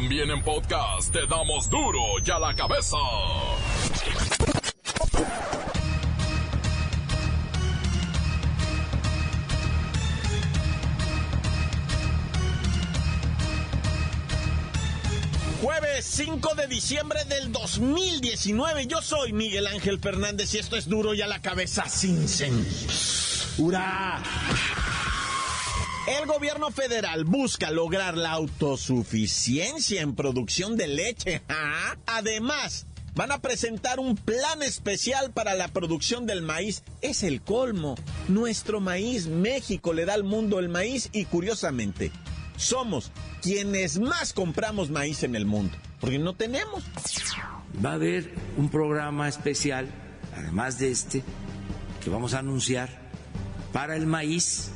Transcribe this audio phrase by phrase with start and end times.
[0.00, 2.96] También en podcast te damos duro y a la cabeza.
[15.60, 18.86] Jueves 5 de diciembre del 2019.
[18.86, 24.22] Yo soy Miguel Ángel Fernández y esto es duro y a la cabeza sin censura.
[26.08, 31.42] El gobierno federal busca lograr la autosuficiencia en producción de leche.
[31.50, 31.96] ¿ah?
[32.06, 36.82] Además, van a presentar un plan especial para la producción del maíz.
[37.02, 37.94] Es el colmo.
[38.26, 42.10] Nuestro maíz, México le da al mundo el maíz y curiosamente,
[42.56, 43.12] somos
[43.42, 46.84] quienes más compramos maíz en el mundo, porque no tenemos.
[47.84, 49.90] Va a haber un programa especial,
[50.34, 51.22] además de este,
[52.02, 52.88] que vamos a anunciar
[53.74, 54.70] para el maíz,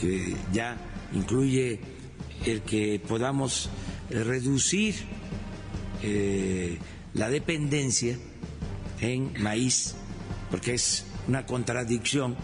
[0.00, 0.76] que ya
[1.12, 1.80] incluye
[2.44, 3.70] el que podamos
[4.10, 4.94] reducir
[6.02, 6.78] eh,
[7.14, 8.16] la dependencia
[9.00, 9.94] en maíz,
[10.50, 12.36] porque es una contradicción,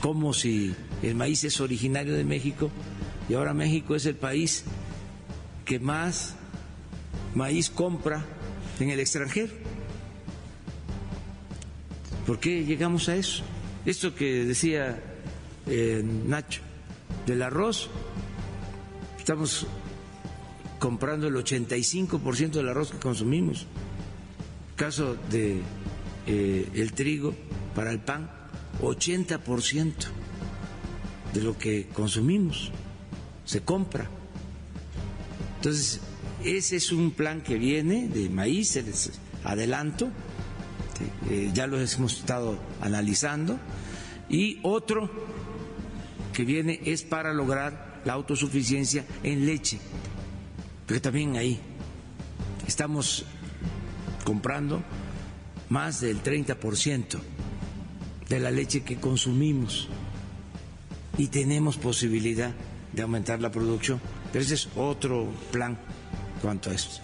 [0.00, 2.70] como si el maíz es originario de México
[3.28, 4.64] y ahora México es el país
[5.64, 6.34] que más
[7.34, 8.24] maíz compra
[8.80, 9.52] en el extranjero.
[12.26, 13.44] ¿Por qué llegamos a eso?
[13.86, 15.13] Esto que decía
[15.66, 16.60] Nacho,
[17.26, 17.88] del arroz,
[19.18, 19.66] estamos
[20.78, 23.66] comprando el 85% del arroz que consumimos.
[24.76, 25.60] Caso de
[26.26, 27.34] eh, el trigo
[27.74, 28.30] para el pan,
[28.82, 29.92] 80%
[31.32, 32.70] de lo que consumimos
[33.44, 34.10] se compra.
[35.56, 36.00] Entonces,
[36.44, 38.78] ese es un plan que viene de maíz,
[39.44, 40.10] adelanto,
[41.30, 43.58] eh, ya lo hemos estado analizando,
[44.28, 45.10] y otro
[46.34, 49.78] que viene es para lograr la autosuficiencia en leche,
[50.86, 51.58] porque también ahí
[52.66, 53.24] estamos
[54.24, 54.82] comprando
[55.70, 57.18] más del 30%
[58.28, 59.88] de la leche que consumimos
[61.16, 62.52] y tenemos posibilidad
[62.92, 64.00] de aumentar la producción.
[64.32, 65.78] Pero ese es otro plan
[66.42, 67.00] cuanto a esto.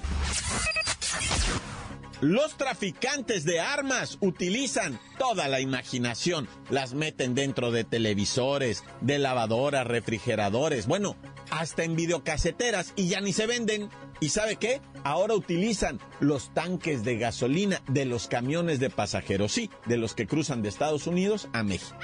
[2.20, 6.48] Los traficantes de armas utilizan toda la imaginación.
[6.68, 11.16] Las meten dentro de televisores, de lavadoras, refrigeradores, bueno,
[11.50, 13.88] hasta en videocaseteras y ya ni se venden.
[14.20, 14.82] ¿Y sabe qué?
[15.02, 20.26] Ahora utilizan los tanques de gasolina de los camiones de pasajeros, sí, de los que
[20.26, 21.96] cruzan de Estados Unidos a México.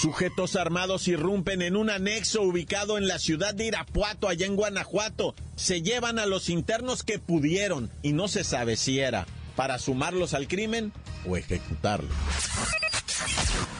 [0.00, 5.34] Sujetos armados irrumpen en un anexo ubicado en la ciudad de Irapuato, allá en Guanajuato.
[5.56, 9.26] Se llevan a los internos que pudieron y no se sabe si era
[9.56, 10.92] para sumarlos al crimen
[11.28, 12.12] o ejecutarlos.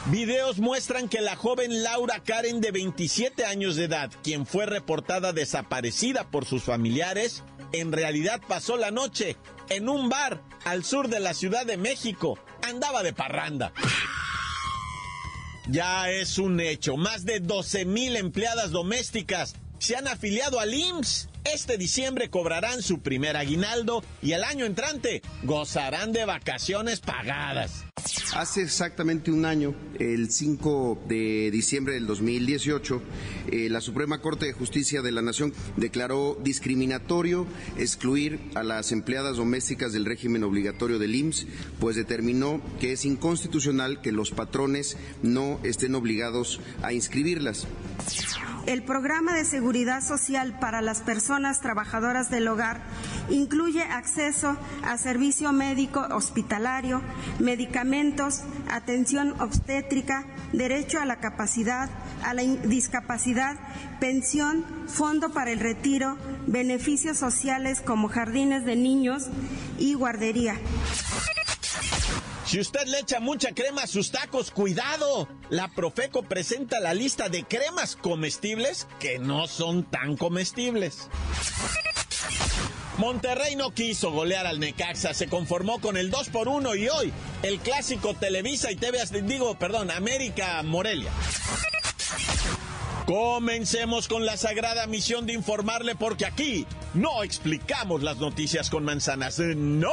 [0.06, 5.33] Videos muestran que la joven Laura Karen de 27 años de edad, quien fue reportada
[5.33, 9.37] desaparecida por sus familiares, en realidad pasó la noche
[9.69, 12.41] en un bar al sur de la Ciudad de México.
[12.62, 13.73] Andaba de parranda.
[15.71, 16.97] Ya es un hecho.
[16.97, 21.29] Más de 12 mil empleadas domésticas se han afiliado al IMSS.
[21.53, 27.87] Este diciembre cobrarán su primer aguinaldo y el año entrante gozarán de vacaciones pagadas.
[28.35, 33.03] Hace exactamente un año, el 5 de diciembre del 2018,
[33.51, 37.47] eh, la Suprema Corte de Justicia de la Nación declaró discriminatorio
[37.79, 41.47] excluir a las empleadas domésticas del régimen obligatorio del IMSS,
[41.81, 47.67] pues determinó que es inconstitucional que los patrones no estén obligados a inscribirlas.
[48.69, 52.83] El programa de seguridad social para las personas trabajadoras del hogar
[53.31, 57.01] incluye acceso a servicio médico hospitalario,
[57.39, 61.89] medicamentos, atención obstétrica, derecho a la capacidad,
[62.23, 63.56] a la discapacidad,
[64.01, 69.29] pensión, fondo para el retiro, beneficios sociales como jardines de niños
[69.79, 70.56] y guardería.
[72.49, 75.29] Si usted le echa mucha crema a sus tacos, cuidado.
[75.51, 81.11] La Profeco presenta la lista de cremas comestibles que no son tan comestibles.
[82.97, 87.12] Monterrey no quiso golear al Necaxa, se conformó con el 2 por 1 y hoy
[87.43, 91.12] el clásico Televisa y TV, digo, perdón, América Morelia.
[93.05, 99.39] Comencemos con la sagrada misión de informarle porque aquí no explicamos las noticias con manzanas,
[99.39, 99.93] no.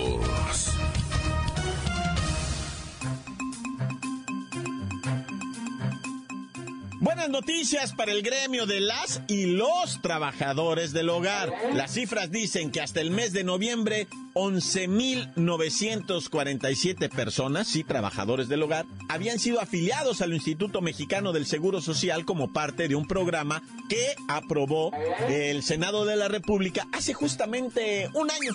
[7.01, 11.51] Buenas noticias para el gremio de las y los trabajadores del hogar.
[11.73, 18.85] Las cifras dicen que hasta el mes de noviembre 11.947 personas, sí, trabajadores del hogar,
[19.09, 24.13] habían sido afiliados al Instituto Mexicano del Seguro Social como parte de un programa que
[24.27, 24.91] aprobó
[25.27, 28.53] el Senado de la República hace justamente un año.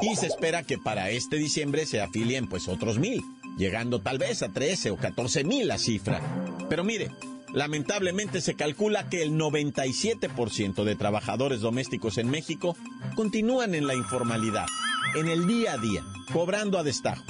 [0.00, 3.22] Y se espera que para este diciembre se afilien pues otros mil,
[3.58, 6.22] llegando tal vez a 13 o 14 mil la cifra.
[6.70, 7.10] Pero mire,
[7.52, 12.76] Lamentablemente se calcula que el 97% de trabajadores domésticos en México
[13.14, 14.66] continúan en la informalidad,
[15.14, 16.02] en el día a día,
[16.32, 17.24] cobrando a destajo.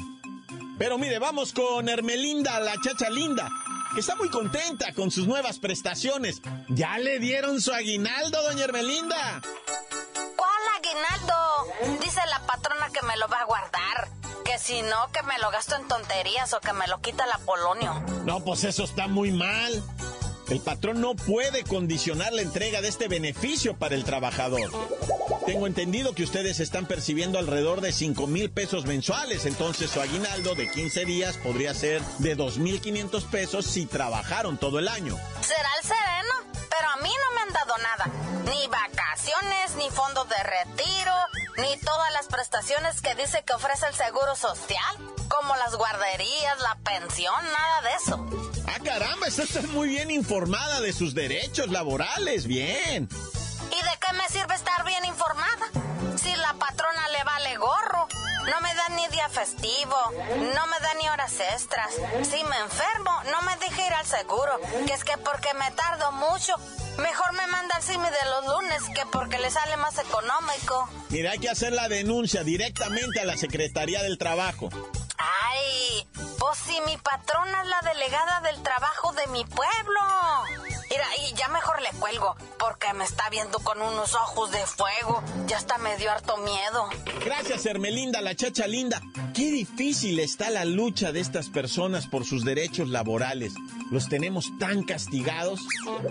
[0.79, 3.49] Pero mire, vamos con Hermelinda, la chacha linda,
[3.95, 6.41] que está muy contenta con sus nuevas prestaciones.
[6.69, 9.43] ¿Ya le dieron su aguinaldo, doña Hermelinda?
[10.37, 12.01] ¿Cuál aguinaldo?
[12.01, 14.09] Dice la patrona que me lo va a guardar.
[14.45, 17.39] Que si no, que me lo gasto en tonterías o que me lo quita la
[17.39, 18.03] Polonio.
[18.25, 19.83] No, pues eso está muy mal.
[20.49, 24.71] El patrón no puede condicionar la entrega de este beneficio para el trabajador.
[25.47, 30.55] Tengo entendido que ustedes están percibiendo alrededor de 5 mil pesos mensuales, entonces su aguinaldo
[30.55, 35.17] de 15 días podría ser de 2.500 pesos si trabajaron todo el año.
[35.41, 36.53] ¿Será el sereno?
[36.71, 38.11] Pero a mí no me han dado nada.
[38.45, 41.13] Ni vacaciones, ni fondos de retiro,
[41.57, 44.97] ni todas las prestaciones que dice que ofrece el Seguro Social,
[45.29, 48.27] como las guarderías, la pensión, nada de eso.
[48.67, 53.09] Ah, caramba, está muy bien informada de sus derechos laborales, bien.
[53.71, 55.12] ¿Y de qué me sirve estar bien informada?
[58.53, 59.97] No me da ni día festivo,
[60.37, 61.91] no me da ni horas extras.
[62.23, 66.13] Si me enfermo, no me deja ir al seguro, que es que porque me tardo
[66.13, 66.55] mucho,
[66.99, 70.87] mejor me manda al CIMI de los lunes que porque le sale más económico.
[71.09, 74.69] Mira, hay que hacer la denuncia directamente a la Secretaría del Trabajo.
[75.17, 76.07] Ay,
[76.39, 80.01] pues si mi patrona es la delegada del trabajo de mi pueblo.
[80.93, 85.23] Mira, y ya mejor le cuelgo, porque me está viendo con unos ojos de fuego.
[85.47, 86.91] Ya está me dio harto miedo.
[87.25, 89.01] Gracias, Hermelinda, la chacha linda.
[89.33, 93.55] Qué difícil está la lucha de estas personas por sus derechos laborales.
[93.91, 95.61] Los tenemos tan castigados.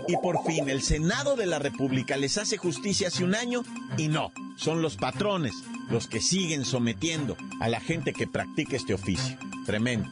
[0.08, 3.62] Y por fin, el Senado de la República les hace justicia hace un año
[3.96, 5.54] y no, son los patrones
[5.90, 9.38] los que siguen sometiendo a la gente que practica este oficio.
[9.64, 10.10] Tremendo.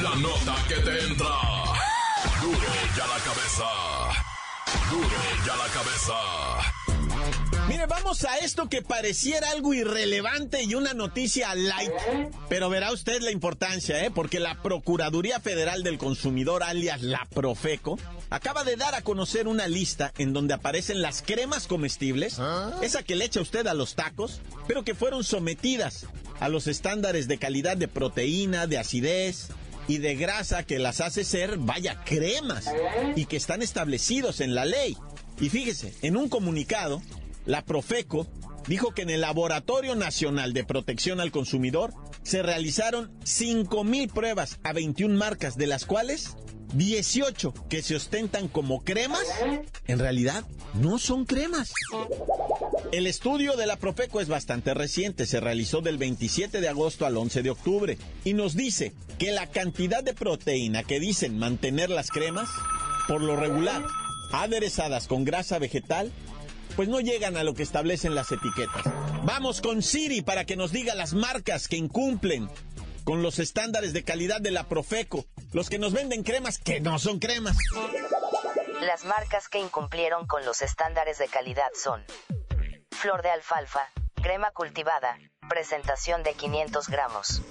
[0.00, 1.26] La nota que te entra.
[2.40, 2.58] Duro
[2.96, 3.95] ya la cabeza.
[4.90, 5.08] Duro
[5.44, 6.14] ya la cabeza.
[7.68, 11.90] Mire, vamos a esto que pareciera algo irrelevante y una noticia light,
[12.48, 14.12] pero verá usted la importancia, ¿eh?
[14.12, 17.98] Porque la Procuraduría Federal del Consumidor, alias la Profeco,
[18.30, 22.38] acaba de dar a conocer una lista en donde aparecen las cremas comestibles,
[22.82, 26.06] esa que le echa usted a los tacos, pero que fueron sometidas
[26.38, 29.48] a los estándares de calidad de proteína, de acidez,
[29.88, 32.66] y de grasa que las hace ser, vaya, cremas
[33.14, 34.96] y que están establecidos en la ley.
[35.40, 37.02] Y fíjese, en un comunicado,
[37.44, 38.26] la Profeco
[38.66, 44.72] dijo que en el Laboratorio Nacional de Protección al Consumidor se realizaron 5.000 pruebas a
[44.72, 46.36] 21 marcas, de las cuales
[46.74, 49.22] 18 que se ostentan como cremas,
[49.86, 50.44] en realidad
[50.74, 51.72] no son cremas.
[52.92, 57.16] El estudio de la Profeco es bastante reciente, se realizó del 27 de agosto al
[57.16, 62.10] 11 de octubre y nos dice que la cantidad de proteína que dicen mantener las
[62.10, 62.48] cremas,
[63.08, 63.84] por lo regular,
[64.32, 66.12] aderezadas con grasa vegetal,
[66.76, 68.84] pues no llegan a lo que establecen las etiquetas.
[69.24, 72.48] Vamos con Siri para que nos diga las marcas que incumplen
[73.04, 76.98] con los estándares de calidad de la Profeco, los que nos venden cremas que no
[76.98, 77.56] son cremas.
[78.80, 82.04] Las marcas que incumplieron con los estándares de calidad son
[82.96, 83.90] Flor de alfalfa,
[84.22, 85.18] crema cultivada,
[85.50, 87.42] presentación de 500 gramos.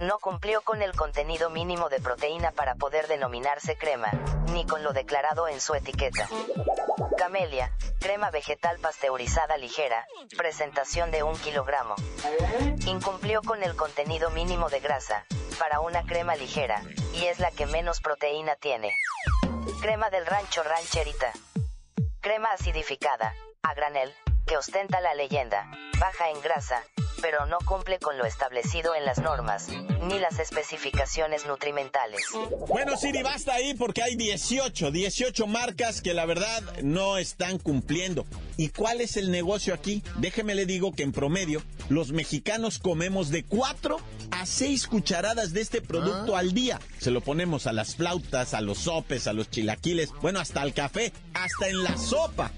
[0.00, 4.10] No cumplió con el contenido mínimo de proteína para poder denominarse crema,
[4.50, 6.26] ni con lo declarado en su etiqueta.
[7.18, 10.06] Camelia, crema vegetal pasteurizada ligera,
[10.38, 11.94] presentación de 1 kilogramo.
[12.86, 15.26] Incumplió con el contenido mínimo de grasa,
[15.58, 18.96] para una crema ligera, y es la que menos proteína tiene.
[19.82, 21.30] Crema del rancho rancherita.
[22.22, 24.12] Crema acidificada, a granel,
[24.46, 26.82] que ostenta la leyenda, baja en grasa,
[27.20, 29.68] pero no cumple con lo establecido en las normas,
[30.02, 32.20] ni las especificaciones nutrimentales.
[32.68, 38.26] Bueno, Siri, basta ahí porque hay 18, 18 marcas que la verdad no están cumpliendo.
[38.56, 40.02] ¿Y cuál es el negocio aquí?
[40.16, 43.96] Déjeme le digo que en promedio los mexicanos comemos de 4
[44.32, 46.80] a 6 cucharadas de este producto al día.
[46.98, 50.74] Se lo ponemos a las flautas, a los sopes, a los chilaquiles, bueno, hasta al
[50.74, 52.50] café, hasta en la sopa.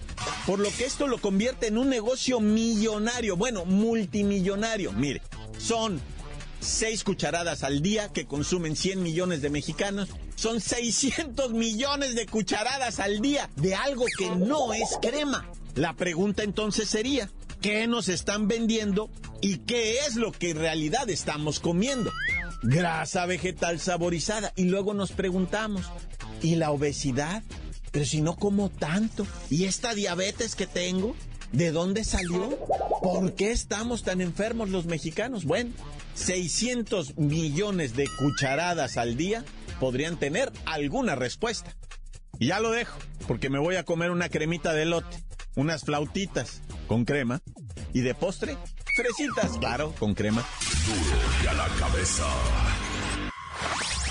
[0.46, 4.92] Por lo que esto lo convierte en un negocio millonario, bueno, multimillonario.
[4.92, 5.22] Mire,
[5.58, 6.00] son
[6.60, 10.08] seis cucharadas al día que consumen 100 millones de mexicanos.
[10.34, 15.48] Son 600 millones de cucharadas al día de algo que no es crema.
[15.74, 19.10] La pregunta entonces sería, ¿qué nos están vendiendo
[19.40, 22.12] y qué es lo que en realidad estamos comiendo?
[22.62, 24.52] Grasa vegetal saborizada.
[24.56, 25.86] Y luego nos preguntamos,
[26.42, 27.42] ¿y la obesidad?
[27.94, 29.24] Pero si no como tanto.
[29.50, 31.14] ¿Y esta diabetes que tengo?
[31.52, 32.58] ¿De dónde salió?
[33.00, 35.44] ¿Por qué estamos tan enfermos los mexicanos?
[35.44, 35.70] Bueno,
[36.14, 39.44] 600 millones de cucharadas al día
[39.78, 41.76] podrían tener alguna respuesta.
[42.40, 42.98] Y ya lo dejo,
[43.28, 45.16] porque me voy a comer una cremita de lote,
[45.54, 47.42] unas flautitas con crema
[47.92, 48.56] y de postre,
[48.96, 50.44] fresitas, claro, con crema.
[50.84, 52.24] Duro y a la cabeza.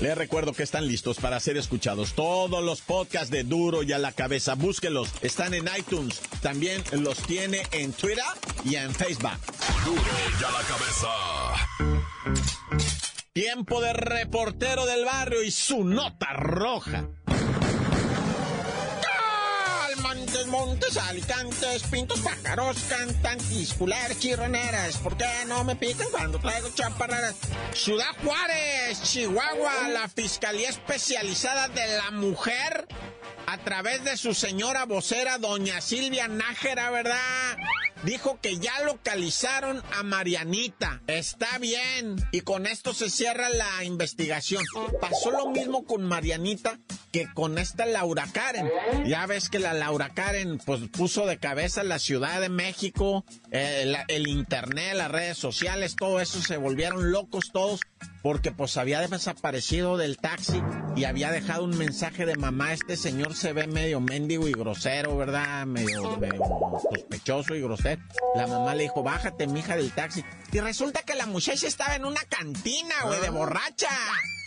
[0.00, 3.98] Les recuerdo que están listos para ser escuchados todos los podcasts de Duro y a
[3.98, 4.54] la cabeza.
[4.54, 8.24] Búsquelos, están en iTunes, también los tiene en Twitter
[8.64, 9.32] y en Facebook.
[9.84, 10.02] Duro
[10.40, 11.08] y a la cabeza.
[13.32, 17.08] Tiempo de reportero del barrio y su nota roja.
[20.48, 24.96] Montes, alicantes, pintos, pájaros, cantantes, culeras, chirroneras.
[24.96, 27.34] ¿Por qué no me pican cuando traigo chaparreras?
[27.74, 32.88] Ciudad Juárez, Chihuahua, la Fiscalía Especializada de la Mujer,
[33.46, 37.56] a través de su señora vocera, doña Silvia Nájera, ¿verdad?
[38.04, 41.02] Dijo que ya localizaron a Marianita.
[41.08, 42.16] Está bien.
[42.30, 44.62] Y con esto se cierra la investigación.
[45.00, 46.78] Pasó lo mismo con Marianita
[47.10, 48.70] que con esta Laura Karen.
[49.06, 53.84] Ya ves que la Laura Karen pues puso de cabeza la Ciudad de México, eh,
[53.86, 57.80] la- el internet, las redes sociales, todo eso se volvieron locos todos
[58.22, 60.60] porque pues había desaparecido del taxi
[60.96, 62.72] y había dejado un mensaje de mamá.
[62.72, 65.66] Este señor se ve medio mendigo y grosero, ¿verdad?
[65.66, 66.40] Medio, medio
[66.90, 68.02] sospechoso y grosero.
[68.34, 70.24] La mamá le dijo, bájate, mija, del taxi.
[70.52, 73.88] Y resulta que la muchacha estaba en una cantina, güey, de borracha.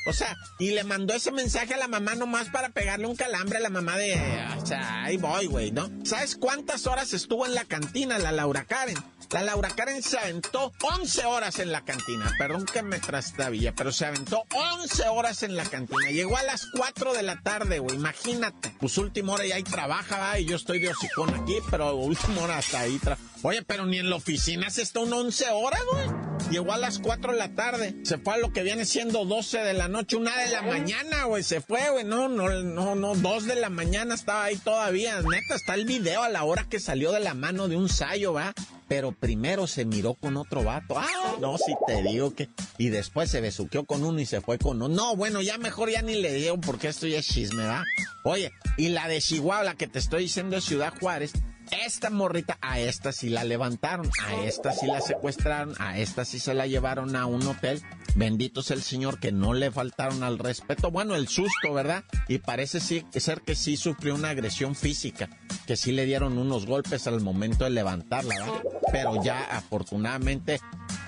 [0.06, 3.58] O sea, y le mandó ese mensaje a la mamá nomás para pegarle un calambre
[3.58, 4.20] a la mamá de...
[4.58, 5.90] O sea, ahí voy, güey, ¿no?
[6.04, 8.98] ¿Sabes cuántas horas estuvo en la cantina la Laura Karen?
[9.32, 12.32] La Laura Karen se aventó 11 horas en la cantina.
[12.38, 14.44] Perdón que me trastabilla, pero se aventó
[14.82, 16.10] 11 horas en la cantina.
[16.10, 18.76] Llegó a las 4 de la tarde, güey, imagínate.
[18.80, 22.42] Pues última hora ya ahí trabaja, va, y yo estoy de hocicón aquí, pero última
[22.42, 23.00] hora hasta ahí
[23.44, 26.21] Oye, pero ni en la oficina se está un 11 horas, güey.
[26.52, 27.96] Llegó a las 4 de la tarde.
[28.04, 31.24] Se fue a lo que viene siendo 12 de la noche, una de la mañana,
[31.24, 31.44] güey.
[31.44, 32.04] Se fue, güey.
[32.04, 33.16] No, no, no, no.
[33.16, 35.22] 2 de la mañana estaba ahí todavía.
[35.22, 38.34] Neta, está el video a la hora que salió de la mano de un sayo,
[38.34, 38.52] ¿va?
[38.90, 41.00] Pero primero se miró con otro vato.
[41.00, 42.50] Ah, no, si te digo que.
[42.78, 44.94] Y después se besuqueó con uno y se fue con uno.
[44.94, 47.86] No, bueno, ya mejor ya ni le digo porque esto ya es chisme, ¿va?
[48.26, 51.32] Oye, y la de Chihuahua, la que te estoy diciendo de Ciudad Juárez,
[51.72, 56.40] esta morrita, a esta sí la levantaron, a esta sí la secuestraron, a esta sí
[56.40, 57.82] se la llevaron a un hotel.
[58.16, 60.92] Bendito sea el Señor que no le faltaron al respeto.
[60.92, 62.04] Bueno, el susto, ¿verdad?
[62.28, 65.30] Y parece sí, ser que sí sufrió una agresión física,
[65.66, 68.62] que sí le dieron unos golpes al momento de levantarla, ¿verdad?
[68.92, 70.60] Pero ya afortunadamente,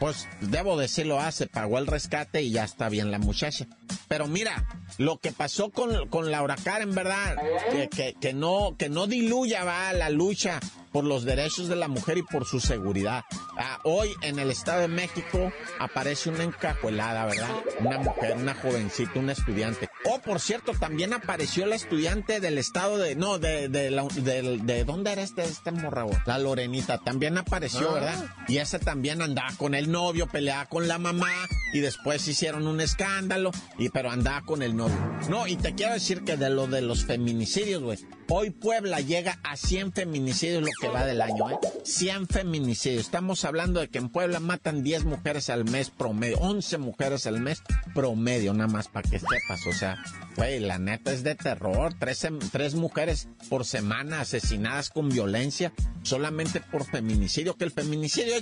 [0.03, 3.67] pues debo decirlo, se pagó el rescate y ya está bien la muchacha.
[4.09, 4.67] Pero mira,
[4.97, 7.37] lo que pasó con, con Laura Karen, ¿verdad?
[7.71, 10.59] Que, que, que no, que no diluya, va, la lucha
[10.91, 13.23] por los derechos de la mujer y por su seguridad.
[13.57, 17.49] Ah, hoy en el Estado de México aparece una encajuelada, ¿verdad?
[17.79, 19.89] Una mujer, una jovencita, una estudiante.
[20.05, 24.57] Oh, por cierto, también apareció la estudiante del estado de, no, de, de, la- de,
[24.61, 26.17] de ¿dónde era este, este morra, güey?
[26.25, 28.25] La Lorenita, también apareció, ¿verdad?
[28.49, 31.31] Y esa también andaba con el novio, peleaba con la mamá
[31.73, 34.95] y después hicieron un escándalo, y pero andaba con el novio.
[35.29, 37.97] No, y te quiero decir que de lo de los feminicidios, güey.
[38.29, 41.59] Hoy Puebla llega a 100 feminicidios lo que va del año, ¿eh?
[41.83, 43.01] 100 feminicidios.
[43.01, 47.41] Estamos hablando de que en Puebla matan 10 mujeres al mes promedio, 11 mujeres al
[47.41, 47.61] mes
[47.93, 49.67] promedio, nada más para que sepas.
[49.67, 50.03] O sea,
[50.35, 51.93] güey, la neta es de terror.
[51.99, 57.55] Tres, tres mujeres por semana asesinadas con violencia solamente por feminicidio.
[57.55, 58.35] Que el feminicidio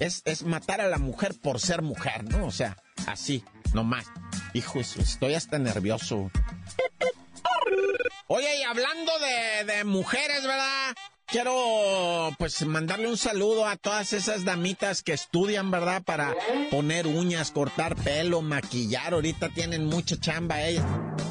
[0.00, 2.46] es, es, matar a la mujer por ser mujer, ¿no?
[2.46, 2.76] O sea,
[3.06, 4.06] así, nomás.
[4.54, 6.30] Hijo, estoy hasta nervioso.
[8.28, 10.94] Oye, y hablando de, de mujeres, ¿verdad?
[11.26, 16.02] quiero pues mandarle un saludo a todas esas damitas que estudian, ¿verdad?
[16.02, 16.34] Para
[16.70, 19.12] poner uñas, cortar pelo, maquillar.
[19.12, 20.84] Ahorita tienen mucha chamba ellas.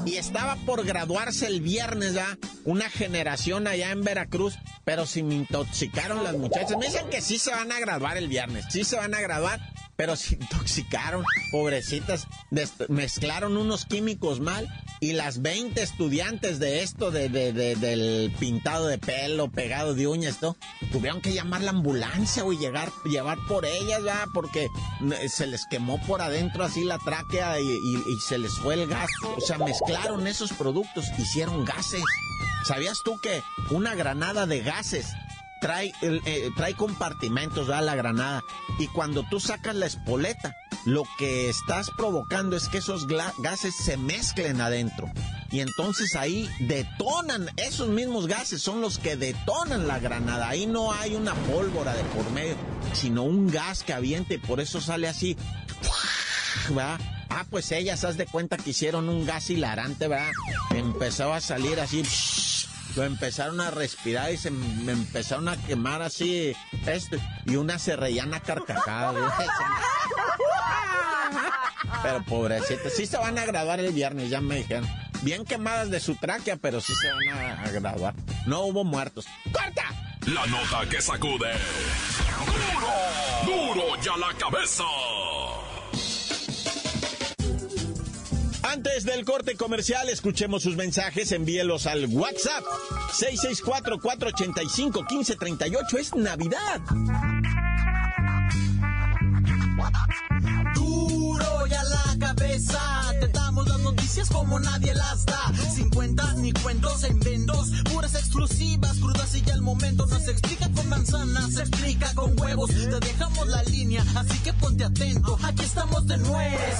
[0.05, 2.37] Y estaba por graduarse el viernes, ¿ya?
[2.65, 6.77] Una generación allá en Veracruz, pero si me intoxicaron las muchachas.
[6.77, 9.59] Me dicen que sí se van a graduar el viernes, sí se van a graduar,
[9.95, 12.27] pero se intoxicaron, pobrecitas,
[12.89, 14.67] mezclaron unos químicos mal
[14.99, 20.39] y las 20 estudiantes de esto, de, del pintado de pelo, pegado de uñas,
[20.91, 24.67] tuvieron que llamar la ambulancia o llegar, llevar por ellas, ya, porque
[25.27, 29.09] se les quemó por adentro así la tráquea y, y se les fue el gas.
[29.37, 32.03] O sea, mezclaron esos productos, hicieron gases.
[32.65, 35.05] ¿Sabías tú que una granada de gases
[35.65, 38.43] trae, eh, trae compartimentos, da la granada.
[38.77, 40.55] Y cuando tú sacas la espoleta,
[40.85, 45.09] lo que estás provocando es que esos gases se mezclen adentro.
[45.49, 50.49] Y entonces ahí detonan, esos mismos gases son los que detonan la granada.
[50.49, 52.55] Ahí no hay una pólvora de por medio,
[52.93, 55.35] sino un gas que aviente, por eso sale así.
[56.77, 60.31] Ah, pues ellas, haz de cuenta que hicieron un gas hilarante, ¿verdad?
[60.75, 62.03] Empezó a salir así
[62.95, 67.95] lo empezaron a respirar y se me empezaron a quemar así esto y una se
[67.95, 69.33] reían a carcajadas.
[72.03, 74.87] Pero pobrecita, sí se van a graduar el viernes, ya me dijeron.
[75.21, 78.13] Bien quemadas de su tráquea, pero sí se van a, a graduar.
[78.45, 79.25] No hubo muertos.
[79.51, 79.83] ¡Corta!
[80.27, 81.51] La nota que sacude.
[82.45, 83.73] ¡Duro!
[83.73, 84.83] ¡Duro ya la cabeza!
[88.85, 92.63] Antes del corte comercial, escuchemos sus mensajes, envíelos al WhatsApp
[93.13, 95.97] 664-485-1538.
[95.97, 96.81] Es Navidad.
[100.75, 105.51] Duro ya la cabeza, te damos las noticias como nadie las da.
[105.73, 110.29] Sin cuentas ni cuentos en vendos, puras exclusivas, crudas y ya el momento no se
[110.29, 112.69] explica con manzanas, se explica con huevos.
[112.69, 116.75] Te dejamos la línea, así que ponte atento, aquí estamos de nuez.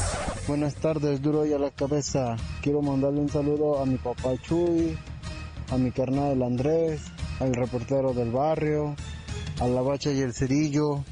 [0.48, 2.36] Buenas tardes, duro y a la cabeza.
[2.62, 4.96] Quiero mandarle un saludo a mi papá Chuy,
[5.72, 7.02] a mi carnal Andrés,
[7.40, 8.96] al reportero del barrio,
[9.60, 11.03] a la bacha y el cerillo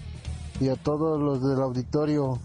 [0.60, 2.40] y a todos los del auditorio.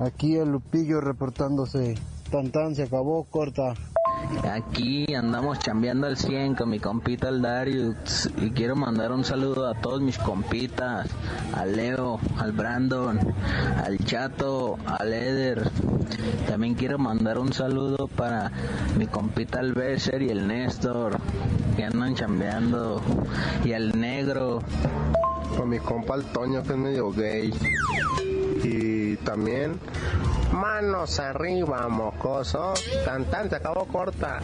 [0.00, 1.94] Aquí el Lupillo reportándose.
[2.30, 3.72] Tan tan se acabó, corta.
[4.50, 9.68] Aquí andamos chambeando al 100 con mi compita el Darius y quiero mandar un saludo
[9.68, 11.08] a todos mis compitas,
[11.54, 13.18] al Leo, al Brandon,
[13.84, 15.70] al Chato, al Eder.
[16.46, 18.52] También quiero mandar un saludo para
[18.96, 21.18] mi compita el Besser y el Néstor
[21.76, 23.00] que andan chambeando
[23.64, 24.60] y al Negro.
[25.56, 27.52] Con mi compa el Toño que es medio gay.
[28.62, 29.78] Y también
[30.54, 32.74] Manos arriba, mocoso.
[33.04, 34.38] Cantante, acabó corta.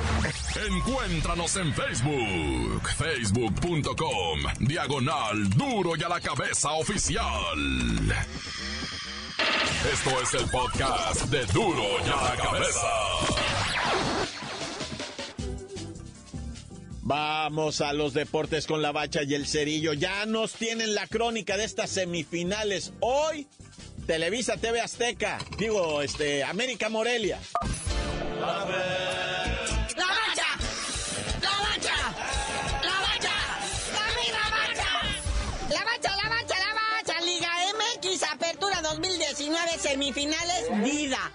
[0.68, 2.88] Encuéntranos en Facebook.
[2.96, 4.40] Facebook.com.
[4.58, 7.24] Diagonal Duro y a la cabeza oficial.
[9.92, 12.88] Esto es el podcast de Duro y a la cabeza.
[17.02, 19.92] Vamos a los deportes con la bacha y el cerillo.
[19.92, 22.92] Ya nos tienen la crónica de estas semifinales.
[22.98, 23.46] Hoy
[24.10, 27.38] Televisa, TV Azteca, digo, este, América Morelia.
[28.40, 28.96] ¡La bacha!
[29.96, 30.46] ¡La bacha!
[31.40, 31.86] ¡La bacha!
[32.82, 33.34] ¡La bacha!
[35.68, 36.10] ¡La bacha!
[36.18, 37.20] ¡La bacha, la bacha!
[37.20, 41.30] Liga MX, Apertura 2019, semifinales, vida.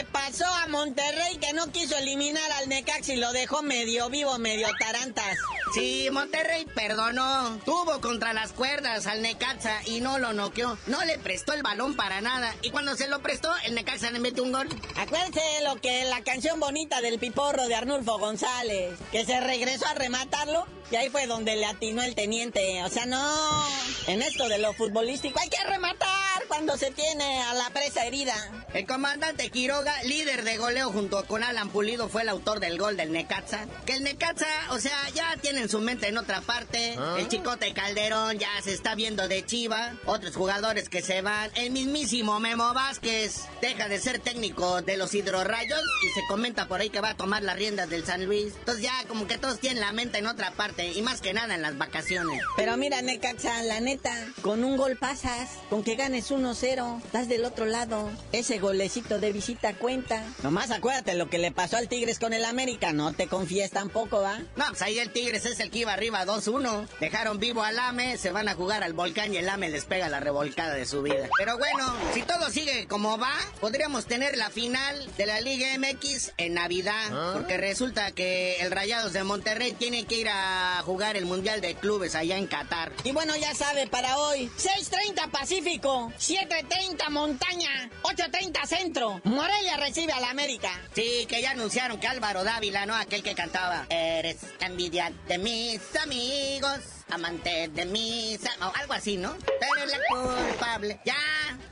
[0.00, 4.08] ¿Qué le pasó a Monterrey que no quiso eliminar al Necax y lo dejó medio
[4.08, 5.36] vivo, medio tarantas?
[5.74, 7.58] Sí, Monterrey perdonó.
[7.66, 10.78] Tuvo contra las cuerdas al Necaxa y no lo noqueó.
[10.86, 12.54] No le prestó el balón para nada.
[12.62, 14.68] Y cuando se lo prestó, el Necaxa le metió un gol.
[14.96, 19.94] Acuérdense lo que la canción bonita del piporro de Arnulfo González, que se regresó a
[19.94, 22.82] rematarlo y ahí fue donde le atinó el teniente.
[22.82, 23.66] O sea, no.
[24.06, 28.34] En esto de lo futbolístico hay que rematar cuando se tiene a la presa herida.
[28.74, 32.96] El comandante Quiroga, líder de goleo junto con Alan Pulido, fue el autor del gol
[32.96, 33.66] del Necaxa.
[33.86, 36.96] Que el Necaxa, o sea, ya tiene en su mente en otra parte.
[36.98, 37.16] Ah.
[37.18, 39.94] El chicote Calderón ya se está viendo de chiva.
[40.06, 41.50] Otros jugadores que se van.
[41.54, 46.80] El mismísimo Memo Vázquez deja de ser técnico de los hidrorrayos y se comenta por
[46.80, 48.54] ahí que va a tomar las riendas del San Luis.
[48.58, 51.54] Entonces ya como que todos tienen la mente en otra parte y más que nada
[51.54, 52.42] en las vacaciones.
[52.56, 57.44] Pero mira, Necaxa, la neta, con un gol pasas, con que ganes 1-0, estás del
[57.44, 58.10] otro lado.
[58.32, 60.22] Ese golecito de visita cuenta.
[60.44, 64.20] Nomás acuérdate lo que le pasó al Tigres con el América no te confíes tampoco,
[64.20, 64.38] ¿va?
[64.56, 66.86] No, pues ahí el Tigres es el que iba arriba 2-1.
[67.00, 70.08] Dejaron vivo al AME, se van a jugar al volcán y el AME les pega
[70.08, 71.28] la revolcada de su vida.
[71.38, 76.32] Pero bueno, si todo sigue como va, podríamos tener la final de la Liga MX
[76.36, 77.32] en Navidad.
[77.32, 81.74] Porque resulta que el Rayados de Monterrey tiene que ir a jugar el Mundial de
[81.74, 82.92] Clubes allá en Qatar.
[83.04, 89.20] Y bueno, ya sabe, para hoy, 6.30 Pacífico, 7.30 Montaña, 8.30 Centro.
[89.24, 90.70] Morelia recibe a la América.
[90.94, 92.94] Sí, que ya anunciaron que Álvaro Dávila, ¿no?
[92.94, 93.86] Aquel que cantaba.
[93.88, 99.36] Eres envidia de mis amigos amante de misa, o algo así, ¿no?
[99.60, 101.00] Pero la culpable.
[101.04, 101.16] Ya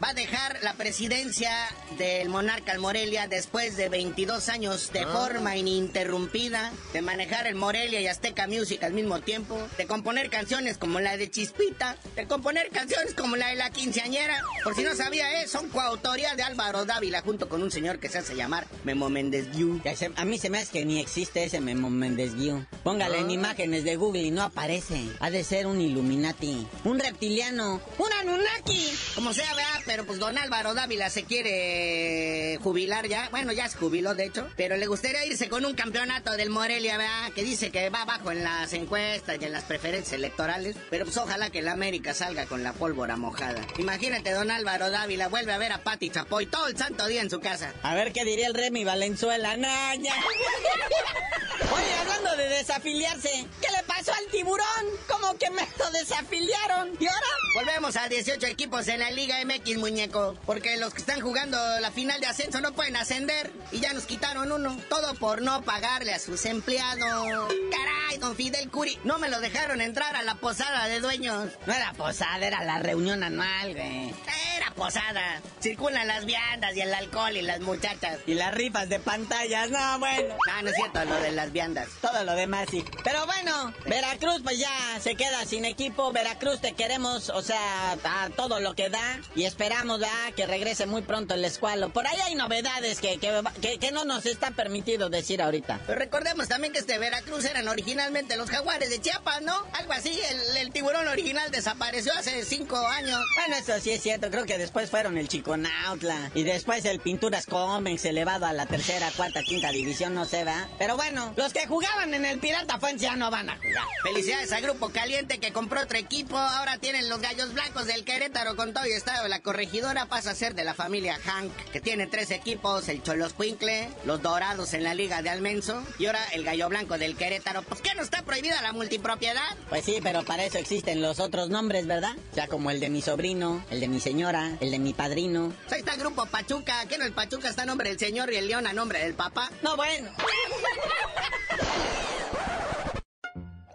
[0.03, 1.51] va a dejar la presidencia
[1.97, 8.01] del monarca al Morelia después de 22 años de forma ininterrumpida, de manejar el Morelia
[8.01, 12.69] y Azteca Music al mismo tiempo, de componer canciones como la de Chispita, de componer
[12.71, 14.43] canciones como la de la quinceañera.
[14.63, 15.49] Por si no sabía, ¿eh?
[15.49, 19.51] son coautoría de Álvaro Dávila junto con un señor que se hace llamar Memo Méndez
[19.53, 19.81] Guiú.
[20.17, 22.65] A mí se me hace que ni existe ese Memo Méndez Guiú.
[22.85, 25.09] Póngale en imágenes de Google y no aparece.
[25.29, 28.91] Ha de ser un Illuminati, un reptiliano, un Anunnaki.
[29.15, 33.29] Como sea, vea, pero pues don Álvaro Dávila se quiere jubilar ya.
[33.29, 34.49] Bueno, ya se jubiló, de hecho.
[34.57, 38.33] Pero le gustaría irse con un campeonato del Morelia, vea, que dice que va abajo
[38.33, 40.77] en las encuestas y en las preferencias electorales.
[40.89, 43.67] Pero pues ojalá que la América salga con la pólvora mojada.
[43.77, 47.29] Imagínate, don Álvaro Dávila vuelve a ver a Pati Chapoy todo el santo día en
[47.29, 47.75] su casa.
[47.83, 49.59] A ver qué diría el Remy Valenzuela.
[49.59, 50.15] Naña.
[51.79, 54.67] Oye, hablando de desafiliarse, ¿qué le pasó al tiburón?
[55.09, 56.97] ¿Cómo que me lo desafiliaron?
[56.99, 57.27] ¿Y ahora?
[57.55, 60.37] Volvemos a 18 equipos en la Liga MX, muñeco.
[60.45, 63.53] Porque los que están jugando la final de ascenso no pueden ascender.
[63.73, 64.77] Y ya nos quitaron uno.
[64.89, 67.53] Todo por no pagarle a sus empleados.
[67.71, 68.99] Caray, don Fidel Curi.
[69.05, 71.51] No me lo dejaron entrar a la posada de dueños.
[71.67, 74.15] No era posada, era la reunión anual, güey.
[74.57, 75.41] Era posada.
[75.61, 78.19] Circulan las viandas y el alcohol y las muchachas.
[78.27, 79.71] Y las rifas de pantallas.
[79.71, 80.35] No, bueno.
[80.47, 81.68] No, no es cierto lo de las viandas.
[82.01, 82.85] Todo lo demás sí.
[83.05, 86.13] Pero bueno, Veracruz pues ya se queda sin equipo.
[86.13, 89.21] Veracruz te queremos, o sea, a todo lo que da.
[89.35, 90.33] Y esperamos, ¿verdad?
[90.37, 91.91] Que regrese muy pronto el escualo.
[91.91, 95.81] Por ahí hay novedades que, que, que, no nos está permitido decir ahorita.
[95.87, 99.55] Pero recordemos también que este Veracruz eran originalmente los jaguares de Chiapas, ¿no?
[99.73, 100.19] Algo así.
[100.31, 103.21] El, el tiburón original desapareció hace cinco años.
[103.37, 104.31] Bueno, eso sí es cierto.
[104.31, 106.31] Creo que después fueron el Chiconautla.
[106.35, 110.69] Y después el Pinturas Comex elevado a la tercera, cuarta, quinta división, no sé, ¿va?
[110.79, 113.85] Pero bueno, los que jugaban en el Pirata Fuentes ya no van a jugar.
[114.03, 116.37] Felicidades a Grupo Caliente que compró otro equipo.
[116.37, 119.27] Ahora tienen los gallos blancos del Querétaro con todo y estado.
[119.29, 123.33] La corregidora pasa a ser de la familia Hank, que tiene tres equipos: el Cholos
[123.35, 127.63] Quincle, los Dorados en la Liga de Almenso y ahora el gallo blanco del Querétaro.
[127.63, 129.57] ¿Pues qué no está prohibida la multipropiedad?
[129.69, 132.17] Pues sí, pero para eso existen los otros nombres, ¿verdad?
[132.35, 135.53] Ya como el de mi sobrino, el de mi señora, el de mi padrino.
[135.63, 136.87] Pues ahí está el Grupo Pachuca.
[136.89, 139.15] ¿Qué no el Pachuca está a nombre del señor y el León a nombre del
[139.15, 139.51] papá?
[139.63, 140.11] No, bueno.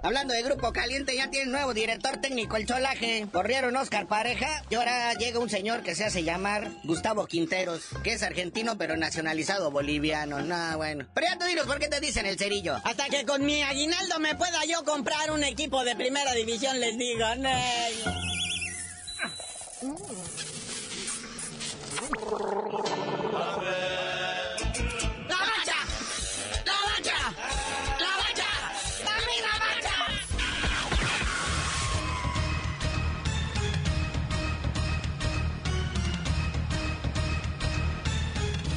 [0.03, 3.25] Hablando de Grupo Caliente, ya tiene nuevo director técnico el Cholaje.
[3.31, 8.11] Corrieron Oscar Pareja y ahora llega un señor que se hace llamar Gustavo Quinteros, que
[8.11, 10.41] es argentino pero nacionalizado boliviano.
[10.41, 11.07] No, bueno.
[11.13, 12.75] Pero ya tú dinos por qué te dicen el cerillo.
[12.83, 16.97] Hasta que con mi aguinaldo me pueda yo comprar un equipo de primera división, les
[16.97, 17.25] digo.
[17.37, 17.53] No.